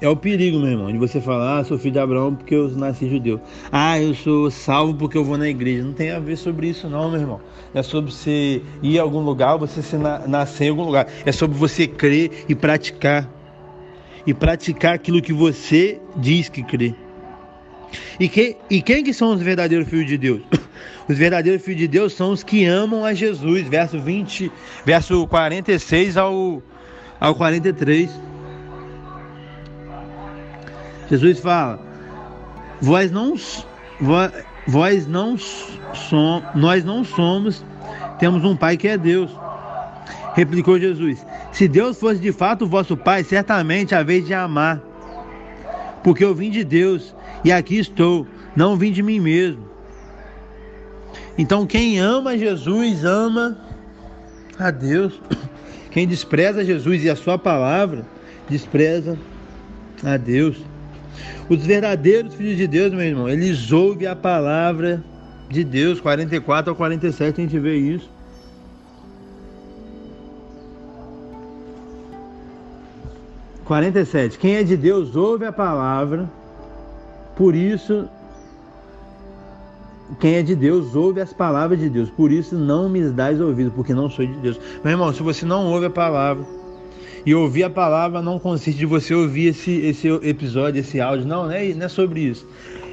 É 0.04 0.10
o 0.10 0.18
perigo, 0.18 0.60
meu 0.60 0.70
irmão, 0.70 0.92
de 0.92 0.98
você 0.98 1.22
falar, 1.22 1.60
ah, 1.60 1.64
sou 1.64 1.78
filho 1.78 1.94
de 1.94 2.00
Abraão 2.00 2.36
porque 2.36 2.54
eu 2.54 2.68
nasci 2.72 3.10
judeu. 3.10 3.40
Ah, 3.72 3.98
eu 3.98 4.14
sou 4.14 4.52
salvo 4.52 4.94
porque 4.96 5.18
eu 5.18 5.24
vou 5.24 5.38
na 5.38 5.48
igreja. 5.48 5.82
Não 5.82 5.94
tem 5.94 6.12
a 6.12 6.20
ver 6.20 6.36
sobre 6.36 6.68
isso, 6.68 6.90
não, 6.90 7.10
meu 7.10 7.22
irmão. 7.22 7.40
É 7.74 7.82
sobre 7.82 8.12
você 8.12 8.62
ir 8.82 9.00
a 9.00 9.02
algum 9.02 9.22
lugar, 9.22 9.56
você 9.56 9.82
se 9.82 9.96
nascer 9.96 10.66
em 10.66 10.70
algum 10.72 10.84
lugar. 10.84 11.08
É 11.26 11.32
sobre 11.32 11.58
você 11.58 11.88
crer 11.88 12.44
e 12.50 12.54
praticar. 12.54 13.30
E 14.28 14.34
praticar 14.34 14.94
aquilo 14.96 15.22
que 15.22 15.32
você 15.32 16.02
diz 16.18 16.50
que 16.50 16.64
crê. 16.64 16.94
E, 18.20 18.28
que, 18.28 18.58
e 18.70 18.82
quem 18.82 19.06
que 19.06 19.14
são 19.14 19.34
os 19.34 19.42
verdadeiros 19.42 19.88
filhos 19.88 20.08
de 20.08 20.18
Deus? 20.18 20.42
Os 21.08 21.18
verdadeiros 21.18 21.62
filhos 21.64 21.80
de 21.80 21.88
Deus 21.88 22.14
são 22.14 22.32
os 22.32 22.44
que 22.44 22.66
amam 22.66 23.06
a 23.06 23.14
Jesus. 23.14 23.68
Verso 23.68 24.00
20, 24.00 24.52
verso 24.86 25.26
46 25.28 26.18
ao, 26.18 26.62
ao 27.20 27.36
43. 27.36 28.33
Jesus 31.14 31.40
fala: 31.40 31.80
Vós 32.82 33.12
não 33.12 33.36
vós, 34.68 35.06
não 35.06 35.38
som, 35.38 36.42
nós 36.56 36.84
não 36.84 37.04
somos, 37.04 37.64
temos 38.18 38.44
um 38.44 38.56
pai 38.56 38.76
que 38.76 38.88
é 38.88 38.98
Deus. 38.98 39.30
Replicou 40.34 40.80
Jesus: 40.80 41.24
Se 41.52 41.68
Deus 41.68 42.00
fosse 42.00 42.20
de 42.20 42.32
fato 42.32 42.66
o 42.66 42.68
vosso 42.68 42.98
pai, 42.98 43.24
certamente 43.24 43.94
vez 44.04 44.26
de 44.26 44.34
amar. 44.34 44.82
Porque 46.04 46.26
eu 46.26 46.34
vim 46.34 46.50
de 46.50 46.64
Deus 46.64 47.16
e 47.46 47.52
aqui 47.52 47.78
estou, 47.78 48.26
não 48.56 48.76
vim 48.76 48.92
de 48.92 49.04
mim 49.04 49.20
mesmo. 49.20 49.70
Então 51.38 51.68
quem 51.68 52.00
ama 52.00 52.36
Jesus 52.36 53.06
ama 53.06 53.56
a 54.58 54.72
Deus. 54.72 55.22
Quem 55.92 56.08
despreza 56.08 56.66
Jesus 56.66 57.04
e 57.04 57.10
a 57.12 57.16
sua 57.16 57.38
palavra 57.38 58.04
despreza 58.50 59.16
a 60.04 60.18
Deus. 60.18 60.73
Os 61.50 61.66
verdadeiros 61.66 62.34
filhos 62.36 62.58
de 62.58 62.68
Deus, 62.68 62.92
meu 62.92 63.02
irmão, 63.02 63.30
eles 63.30 63.72
ouvem 63.72 64.08
a 64.08 64.16
palavra 64.16 65.04
de 65.50 65.64
Deus. 65.64 66.00
44 66.00 66.72
ao 66.72 66.76
47 66.76 67.42
a 67.42 67.44
gente 67.44 67.60
vê 67.60 67.76
isso. 67.76 68.10
Quarenta 73.66 74.02
e 74.02 74.06
sete. 74.06 74.38
Quem 74.38 74.56
é 74.56 74.64
de 74.64 74.76
Deus 74.76 75.16
ouve 75.16 75.46
a 75.46 75.52
palavra, 75.52 76.30
por 77.36 77.56
isso 77.56 78.08
quem 80.20 80.36
é 80.36 80.44
de 80.44 80.56
Deus 80.56 80.96
ouve 80.96 81.22
as 81.22 81.32
palavras 81.34 81.80
de 81.80 81.90
Deus, 81.90 82.10
por 82.10 82.32
isso 82.32 82.56
não 82.56 82.90
me 82.90 83.10
dás 83.10 83.40
ouvido, 83.40 83.72
porque 83.72 83.94
não 83.94 84.10
sou 84.10 84.26
de 84.26 84.34
Deus. 84.34 84.60
Meu 84.84 84.92
irmão, 84.92 85.14
se 85.14 85.24
você 85.24 85.46
não 85.46 85.72
ouve 85.72 85.86
a 85.86 85.90
palavra, 85.90 86.46
e 87.26 87.34
ouvir 87.34 87.64
a 87.64 87.70
palavra 87.70 88.22
não 88.22 88.38
consiste 88.38 88.78
de 88.78 88.86
você 88.86 89.14
ouvir 89.14 89.48
esse, 89.48 89.72
esse 89.72 90.08
episódio, 90.08 90.80
esse 90.80 91.00
áudio, 91.00 91.26
não, 91.26 91.46
não 91.46 91.52
é, 91.52 91.74
não 91.74 91.86
é 91.86 91.90
sobre 91.90 92.22
isso. 92.22 92.48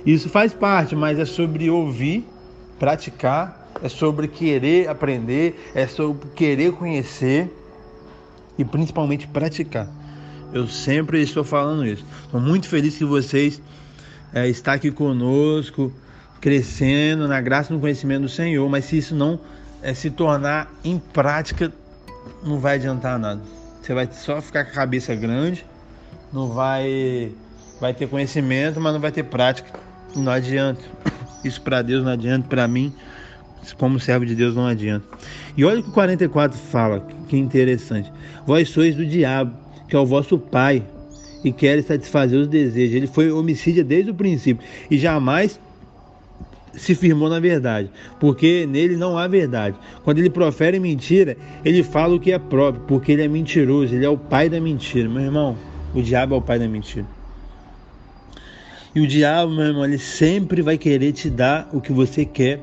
Isso 0.06 0.28
faz 0.28 0.52
parte, 0.52 0.94
mas 0.94 1.18
é 1.18 1.24
sobre 1.24 1.68
ouvir, 1.68 2.24
praticar, 2.78 3.70
é 3.82 3.88
sobre 3.88 4.28
querer 4.28 4.88
aprender, 4.88 5.70
é 5.74 5.86
sobre 5.86 6.28
querer 6.30 6.72
conhecer 6.72 7.50
e 8.56 8.64
principalmente 8.64 9.26
praticar. 9.26 9.88
Eu 10.52 10.66
sempre 10.66 11.20
estou 11.22 11.44
falando 11.44 11.86
isso. 11.86 12.04
Estou 12.24 12.40
muito 12.40 12.68
feliz 12.68 12.96
que 12.96 13.04
vocês 13.04 13.60
é, 14.32 14.48
estão 14.48 14.74
aqui 14.74 14.90
conosco 14.90 15.92
crescendo 16.40 17.28
na 17.28 17.40
graça 17.40 17.70
e 17.70 17.74
no 17.74 17.80
conhecimento 17.80 18.22
do 18.22 18.28
Senhor, 18.28 18.66
mas 18.68 18.86
se 18.86 18.96
isso 18.96 19.14
não 19.14 19.38
é, 19.82 19.92
se 19.92 20.10
tornar 20.10 20.72
em 20.82 20.98
prática, 20.98 21.72
não 22.42 22.58
vai 22.58 22.76
adiantar 22.76 23.18
nada. 23.18 23.59
Você 23.90 23.94
vai 23.94 24.08
só 24.12 24.40
ficar 24.40 24.66
com 24.66 24.70
a 24.70 24.74
cabeça 24.74 25.12
grande, 25.16 25.66
não 26.32 26.46
vai, 26.46 27.32
vai 27.80 27.92
ter 27.92 28.06
conhecimento, 28.06 28.80
mas 28.80 28.92
não 28.92 29.00
vai 29.00 29.10
ter 29.10 29.24
prática. 29.24 29.68
Não 30.14 30.30
adianta. 30.30 30.80
Isso 31.42 31.60
para 31.60 31.82
Deus 31.82 32.04
não 32.04 32.12
adianta, 32.12 32.46
para 32.46 32.68
mim, 32.68 32.94
como 33.78 33.98
servo 33.98 34.24
de 34.24 34.36
Deus, 34.36 34.54
não 34.54 34.64
adianta. 34.64 35.04
E 35.56 35.64
olha 35.64 35.80
o 35.80 35.82
que 35.82 35.88
o 35.88 35.92
44 35.92 36.56
fala, 36.56 37.04
que 37.26 37.36
interessante. 37.36 38.12
Vós 38.46 38.68
sois 38.68 38.94
do 38.94 39.04
diabo, 39.04 39.56
que 39.88 39.96
é 39.96 39.98
o 39.98 40.06
vosso 40.06 40.38
pai, 40.38 40.84
e 41.42 41.50
quer 41.50 41.82
satisfazer 41.82 42.38
os 42.38 42.46
desejos. 42.46 42.94
Ele 42.94 43.06
foi 43.08 43.32
homicida 43.32 43.82
desde 43.82 44.12
o 44.12 44.14
princípio 44.14 44.64
e 44.88 44.98
jamais 44.98 45.58
se 46.74 46.94
firmou 46.94 47.28
na 47.28 47.40
verdade, 47.40 47.90
porque 48.18 48.66
nele 48.66 48.96
não 48.96 49.18
há 49.18 49.26
verdade. 49.26 49.76
Quando 50.04 50.18
ele 50.18 50.30
profere 50.30 50.78
mentira, 50.78 51.36
ele 51.64 51.82
fala 51.82 52.14
o 52.14 52.20
que 52.20 52.32
é 52.32 52.38
próprio, 52.38 52.84
porque 52.86 53.12
ele 53.12 53.22
é 53.22 53.28
mentiroso, 53.28 53.94
ele 53.94 54.04
é 54.04 54.08
o 54.08 54.16
pai 54.16 54.48
da 54.48 54.60
mentira. 54.60 55.08
Meu 55.08 55.22
irmão, 55.22 55.56
o 55.94 56.02
diabo 56.02 56.34
é 56.34 56.38
o 56.38 56.42
pai 56.42 56.58
da 56.58 56.68
mentira. 56.68 57.06
E 58.94 59.00
o 59.00 59.06
diabo, 59.06 59.52
meu 59.52 59.66
irmão, 59.66 59.84
ele 59.84 59.98
sempre 59.98 60.62
vai 60.62 60.76
querer 60.76 61.12
te 61.12 61.30
dar 61.30 61.68
o 61.72 61.80
que 61.80 61.92
você 61.92 62.24
quer. 62.24 62.60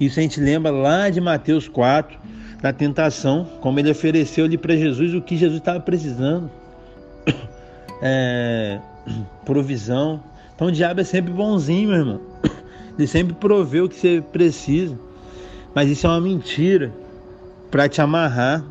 Isso 0.00 0.18
a 0.18 0.22
gente 0.22 0.40
lembra 0.40 0.72
lá 0.72 1.08
de 1.08 1.20
Mateus 1.20 1.68
4, 1.68 2.18
da 2.60 2.72
tentação, 2.72 3.46
como 3.60 3.78
ele 3.78 3.90
ofereceu 3.90 4.46
ali 4.46 4.58
para 4.58 4.76
Jesus 4.76 5.14
o 5.14 5.20
que 5.20 5.36
Jesus 5.36 5.58
estava 5.58 5.80
precisando. 5.80 6.50
É, 8.06 8.80
provisão. 9.46 10.22
Então 10.54 10.66
o 10.66 10.72
diabo 10.72 11.00
é 11.00 11.04
sempre 11.04 11.32
bonzinho, 11.32 11.88
meu 11.88 11.98
irmão. 11.98 12.20
Ele 12.98 13.06
sempre 13.06 13.34
provê 13.34 13.80
o 13.80 13.88
que 13.88 13.96
você 13.96 14.22
precisa. 14.32 14.98
Mas 15.74 15.90
isso 15.90 16.06
é 16.06 16.10
uma 16.10 16.20
mentira 16.20 16.92
para 17.70 17.88
te 17.88 18.00
amarrar. 18.00 18.64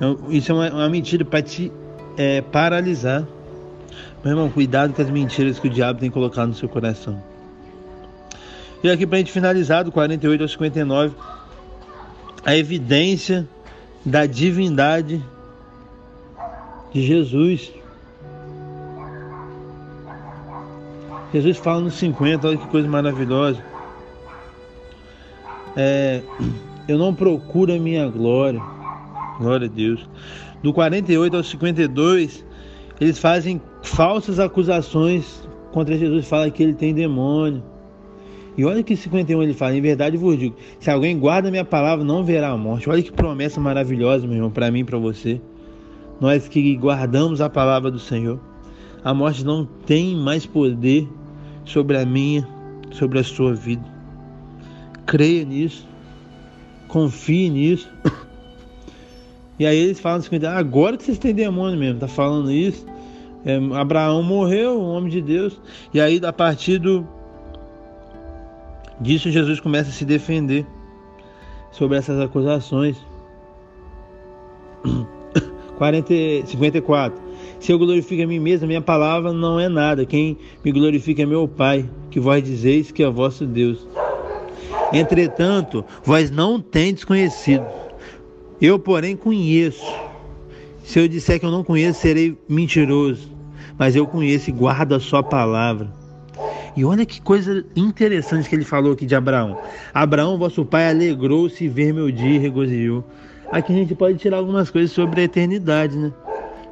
É 0.00 0.36
isso 0.36 0.52
é 0.52 0.54
uma, 0.54 0.70
uma 0.70 0.88
mentira 0.88 1.24
para 1.24 1.42
te 1.42 1.72
é, 2.16 2.40
paralisar. 2.42 3.26
Meu 4.22 4.32
irmão, 4.32 4.50
cuidado 4.50 4.92
com 4.92 5.00
as 5.00 5.10
mentiras 5.10 5.58
que 5.58 5.68
o 5.68 5.70
diabo 5.70 6.00
tem 6.00 6.10
colocado 6.10 6.48
no 6.48 6.54
seu 6.54 6.68
coração. 6.68 7.22
E 8.82 8.90
aqui 8.90 9.06
para 9.06 9.16
a 9.16 9.18
gente 9.18 9.32
finalizar, 9.32 9.84
do 9.84 9.90
48 9.90 10.42
ao 10.42 10.48
59, 10.48 11.14
a 12.44 12.56
evidência 12.56 13.48
da 14.04 14.26
divindade 14.26 15.22
de 16.92 17.02
Jesus. 17.02 17.72
Jesus 21.32 21.58
fala 21.58 21.80
nos 21.80 21.94
50, 21.94 22.46
olha 22.46 22.56
que 22.56 22.66
coisa 22.68 22.88
maravilhosa. 22.88 23.62
É, 25.76 26.22
eu 26.88 26.96
não 26.96 27.14
procuro 27.14 27.72
a 27.72 27.78
minha 27.78 28.08
glória. 28.08 28.60
Glória 29.38 29.66
a 29.66 29.70
Deus. 29.70 30.08
Do 30.62 30.72
48 30.72 31.36
ao 31.36 31.42
52, 31.42 32.44
eles 33.00 33.18
fazem 33.18 33.60
falsas 33.82 34.40
acusações 34.40 35.46
contra 35.70 35.96
Jesus. 35.96 36.26
Fala 36.26 36.50
que 36.50 36.62
ele 36.62 36.74
tem 36.74 36.94
demônio. 36.94 37.62
E 38.56 38.64
olha 38.64 38.82
que 38.82 38.96
51 38.96 39.42
ele 39.42 39.54
fala: 39.54 39.76
Em 39.76 39.80
verdade 39.80 40.16
vos 40.16 40.36
digo, 40.36 40.56
se 40.80 40.90
alguém 40.90 41.16
guarda 41.16 41.50
minha 41.50 41.64
palavra, 41.64 42.04
não 42.04 42.24
verá 42.24 42.48
a 42.48 42.56
morte. 42.56 42.90
Olha 42.90 43.02
que 43.02 43.12
promessa 43.12 43.60
maravilhosa, 43.60 44.26
meu 44.26 44.36
irmão, 44.36 44.50
para 44.50 44.70
mim 44.70 44.80
e 44.80 44.84
para 44.84 44.98
você. 44.98 45.40
Nós 46.20 46.48
que 46.48 46.74
guardamos 46.74 47.40
a 47.40 47.48
palavra 47.48 47.90
do 47.90 48.00
Senhor, 48.00 48.40
a 49.04 49.14
morte 49.14 49.44
não 49.44 49.64
tem 49.64 50.16
mais 50.16 50.44
poder 50.44 51.06
sobre 51.68 51.96
a 51.96 52.04
minha, 52.04 52.46
sobre 52.90 53.18
a 53.18 53.24
sua 53.24 53.54
vida. 53.54 53.84
Creia 55.06 55.44
nisso, 55.44 55.86
confie 56.88 57.48
nisso. 57.48 57.90
E 59.58 59.66
aí 59.66 59.76
eles 59.76 59.98
falam 59.98 60.18
assim, 60.18 60.46
agora 60.46 60.96
que 60.96 61.02
vocês 61.02 61.18
têm 61.18 61.34
demônio 61.34 61.76
mesmo, 61.76 61.98
tá 61.98 62.06
falando 62.06 62.50
isso. 62.50 62.86
É, 63.44 63.56
Abraão 63.74 64.22
morreu, 64.22 64.80
um 64.80 64.90
homem 64.90 65.10
de 65.10 65.20
Deus. 65.20 65.60
E 65.92 66.00
aí, 66.00 66.20
a 66.24 66.32
partir 66.32 66.78
do, 66.78 67.06
disso, 69.00 69.30
Jesus 69.30 69.60
começa 69.60 69.90
a 69.90 69.92
se 69.92 70.04
defender 70.04 70.66
sobre 71.72 71.98
essas 71.98 72.20
acusações. 72.20 72.96
40, 75.76 76.46
54. 76.46 77.27
Se 77.60 77.72
eu 77.72 77.78
glorifico 77.78 78.22
a 78.22 78.26
mim 78.26 78.38
mesmo, 78.38 78.66
minha 78.66 78.80
palavra 78.80 79.32
não 79.32 79.58
é 79.58 79.68
nada. 79.68 80.06
Quem 80.06 80.38
me 80.64 80.72
glorifica 80.72 81.22
é 81.22 81.26
meu 81.26 81.48
Pai, 81.48 81.88
que 82.10 82.20
vós 82.20 82.42
dizeis 82.42 82.90
que 82.90 83.02
é 83.02 83.10
vosso 83.10 83.44
Deus. 83.44 83.86
Entretanto, 84.92 85.84
vós 86.04 86.30
não 86.30 86.60
tendes 86.60 87.04
conhecido. 87.04 87.66
Eu, 88.60 88.78
porém, 88.78 89.16
conheço. 89.16 89.84
Se 90.82 90.98
eu 90.98 91.08
disser 91.08 91.38
que 91.38 91.46
eu 91.46 91.50
não 91.50 91.62
conheço, 91.62 92.00
serei 92.00 92.38
mentiroso. 92.48 93.30
Mas 93.78 93.94
eu 93.94 94.06
conheço 94.06 94.50
e 94.50 94.52
guardo 94.52 94.94
a 94.94 95.00
sua 95.00 95.22
palavra. 95.22 95.92
E 96.76 96.84
olha 96.84 97.04
que 97.04 97.20
coisa 97.20 97.64
interessante 97.74 98.48
que 98.48 98.54
ele 98.54 98.64
falou 98.64 98.92
aqui 98.92 99.04
de 99.04 99.14
Abraão. 99.14 99.58
Abraão, 99.92 100.38
vosso 100.38 100.64
pai, 100.64 100.88
alegrou-se 100.88 101.68
ver 101.68 101.92
meu 101.92 102.10
dia 102.10 102.36
e 102.36 102.38
regozijou. 102.38 103.04
Aqui 103.50 103.72
a 103.72 103.76
gente 103.76 103.94
pode 103.94 104.18
tirar 104.18 104.38
algumas 104.38 104.70
coisas 104.70 104.92
sobre 104.92 105.20
a 105.20 105.24
eternidade, 105.24 105.96
né? 105.98 106.12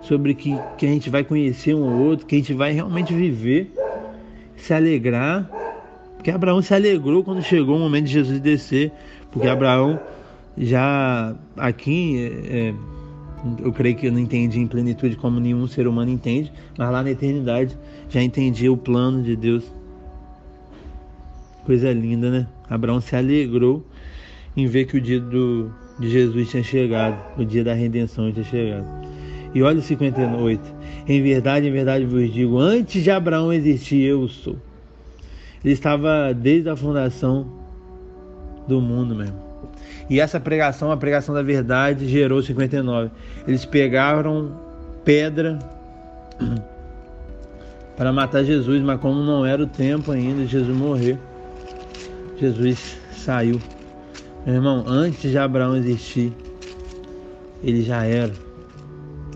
Sobre 0.06 0.34
que, 0.34 0.56
que 0.78 0.86
a 0.86 0.88
gente 0.88 1.10
vai 1.10 1.24
conhecer 1.24 1.74
um 1.74 1.82
ou 1.82 2.06
outro, 2.08 2.26
que 2.26 2.36
a 2.36 2.38
gente 2.38 2.54
vai 2.54 2.72
realmente 2.72 3.12
viver, 3.12 3.72
se 4.56 4.72
alegrar. 4.72 5.50
Porque 6.16 6.30
Abraão 6.30 6.62
se 6.62 6.72
alegrou 6.74 7.22
quando 7.24 7.42
chegou 7.42 7.76
o 7.76 7.78
momento 7.78 8.06
de 8.06 8.12
Jesus 8.12 8.40
descer, 8.40 8.92
porque 9.30 9.48
Abraão 9.48 10.00
já 10.56 11.34
aqui, 11.56 12.18
é, 12.50 12.56
é, 12.58 12.74
eu 13.62 13.72
creio 13.72 13.96
que 13.96 14.06
eu 14.06 14.12
não 14.12 14.20
entendi 14.20 14.58
em 14.58 14.66
plenitude 14.66 15.16
como 15.16 15.38
nenhum 15.38 15.66
ser 15.66 15.86
humano 15.86 16.10
entende, 16.10 16.52
mas 16.78 16.90
lá 16.90 17.02
na 17.02 17.10
eternidade 17.10 17.76
já 18.08 18.22
entendia 18.22 18.72
o 18.72 18.76
plano 18.76 19.22
de 19.22 19.36
Deus. 19.36 19.64
Coisa 21.64 21.92
linda, 21.92 22.30
né? 22.30 22.46
Abraão 22.70 23.00
se 23.00 23.14
alegrou 23.14 23.84
em 24.56 24.66
ver 24.66 24.86
que 24.86 24.96
o 24.96 25.00
dia 25.00 25.20
do, 25.20 25.70
de 25.98 26.08
Jesus 26.08 26.48
tinha 26.48 26.62
chegado, 26.62 27.18
o 27.36 27.44
dia 27.44 27.64
da 27.64 27.74
redenção 27.74 28.32
tinha 28.32 28.44
chegado. 28.44 29.05
E 29.56 29.62
olha 29.62 29.78
o 29.78 29.82
58. 29.82 30.60
Em 31.08 31.22
verdade, 31.22 31.66
em 31.66 31.72
verdade 31.72 32.04
vos 32.04 32.30
digo, 32.30 32.58
antes 32.58 33.02
de 33.02 33.10
Abraão 33.10 33.50
existir, 33.50 34.02
eu 34.02 34.28
sou. 34.28 34.58
Ele 35.64 35.72
estava 35.72 36.34
desde 36.34 36.68
a 36.68 36.76
fundação 36.76 37.50
do 38.68 38.82
mundo 38.82 39.14
mesmo. 39.14 39.34
E 40.10 40.20
essa 40.20 40.38
pregação, 40.38 40.92
a 40.92 40.96
pregação 40.98 41.34
da 41.34 41.42
verdade, 41.42 42.06
gerou 42.06 42.42
59. 42.42 43.10
Eles 43.48 43.64
pegaram 43.64 44.52
pedra 45.06 45.58
para 47.96 48.12
matar 48.12 48.44
Jesus, 48.44 48.82
mas 48.82 49.00
como 49.00 49.22
não 49.22 49.46
era 49.46 49.62
o 49.62 49.66
tempo 49.66 50.12
ainda 50.12 50.42
de 50.42 50.48
Jesus 50.48 50.76
morrer, 50.76 51.18
Jesus 52.38 52.98
saiu. 53.10 53.58
Meu 54.44 54.56
irmão, 54.56 54.84
antes 54.86 55.30
de 55.30 55.38
Abraão 55.38 55.78
existir, 55.78 56.30
ele 57.64 57.80
já 57.80 58.04
era. 58.04 58.44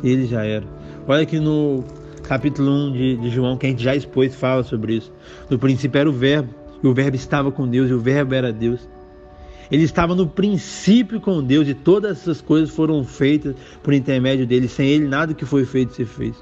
Ele 0.03 0.27
já 0.27 0.45
era. 0.45 0.67
Olha 1.07 1.27
que 1.27 1.39
no 1.39 1.85
capítulo 2.23 2.71
1 2.71 2.93
de, 2.93 3.17
de 3.17 3.31
João, 3.31 3.57
que 3.57 3.67
a 3.67 3.71
gente 3.71 3.83
já 3.83 3.95
expôs, 3.95 4.35
fala 4.35 4.63
sobre 4.63 4.95
isso. 4.95 5.13
No 5.49 5.59
princípio 5.59 5.99
era 5.99 6.09
o 6.09 6.13
Verbo, 6.13 6.55
e 6.83 6.87
o 6.87 6.95
Verbo 6.95 7.17
estava 7.17 7.51
com 7.51 7.67
Deus, 7.67 7.91
e 7.91 7.95
o 7.95 7.99
Verbo 7.99 8.35
era 8.35 8.53
Deus. 8.53 8.89
Ele 9.71 9.85
estava 9.85 10.15
no 10.15 10.27
princípio 10.27 11.21
com 11.21 11.43
Deus, 11.43 11.69
e 11.69 11.75
todas 11.75 12.19
essas 12.19 12.41
coisas 12.41 12.71
foram 12.71 13.05
feitas 13.05 13.55
por 13.83 13.95
intermédio 13.95 14.47
dele. 14.47 14.69
Sem 14.69 14.89
ele, 14.89 15.07
nada 15.07 15.35
que 15.35 15.45
foi 15.45 15.65
feito 15.65 15.95
se 15.95 16.05
fez. 16.05 16.35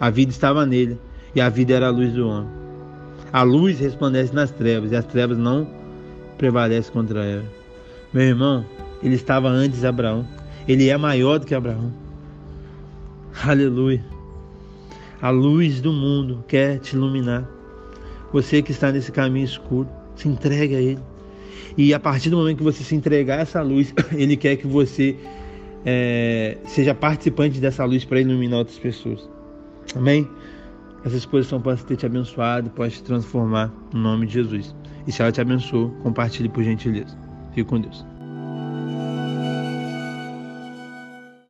A 0.00 0.08
vida 0.08 0.30
estava 0.30 0.64
nele 0.64 0.98
e 1.34 1.40
a 1.42 1.50
vida 1.50 1.74
era 1.74 1.88
a 1.88 1.90
luz 1.90 2.12
do 2.14 2.26
homem. 2.26 2.48
A 3.30 3.42
luz 3.42 3.78
resplandece 3.78 4.34
nas 4.34 4.50
trevas 4.50 4.90
e 4.90 4.96
as 4.96 5.04
trevas 5.04 5.36
não 5.36 5.68
prevalecem 6.38 6.90
contra 6.90 7.22
ela. 7.24 7.44
Meu 8.12 8.24
irmão, 8.24 8.64
ele 9.02 9.14
estava 9.14 9.48
antes 9.48 9.80
de 9.80 9.86
Abraão. 9.86 10.26
Ele 10.66 10.88
é 10.88 10.96
maior 10.96 11.38
do 11.38 11.46
que 11.46 11.54
Abraão. 11.54 11.92
Aleluia. 13.44 14.04
A 15.22 15.30
luz 15.30 15.80
do 15.80 15.92
mundo 15.92 16.44
quer 16.48 16.78
te 16.78 16.94
iluminar. 16.94 17.48
Você 18.32 18.62
que 18.62 18.70
está 18.72 18.90
nesse 18.92 19.10
caminho 19.12 19.44
escuro, 19.44 19.88
se 20.14 20.28
entregue 20.28 20.74
a 20.74 20.80
Ele. 20.80 21.00
E 21.76 21.94
a 21.94 22.00
partir 22.00 22.30
do 22.30 22.36
momento 22.36 22.58
que 22.58 22.62
você 22.62 22.82
se 22.82 22.94
entregar 22.94 23.38
a 23.38 23.42
essa 23.42 23.62
luz, 23.62 23.94
Ele 24.12 24.36
quer 24.36 24.56
que 24.56 24.66
você 24.66 25.16
é, 25.84 26.58
seja 26.64 26.94
participante 26.94 27.60
dessa 27.60 27.84
luz 27.84 28.04
para 28.04 28.20
iluminar 28.20 28.60
outras 28.60 28.78
pessoas. 28.78 29.28
Amém? 29.94 30.28
Essa 31.04 31.16
exposição 31.16 31.60
pode 31.60 31.84
ter 31.84 31.96
te 31.96 32.06
abençoado, 32.06 32.68
pode 32.70 32.94
te 32.94 33.02
transformar 33.02 33.72
no 33.92 34.00
nome 34.00 34.26
de 34.26 34.34
Jesus. 34.34 34.74
E 35.06 35.12
se 35.12 35.22
ela 35.22 35.32
te 35.32 35.40
abençoou, 35.40 35.90
compartilhe 36.02 36.48
por 36.48 36.62
gentileza. 36.62 37.16
Fique 37.54 37.64
com 37.64 37.80
Deus. 37.80 38.09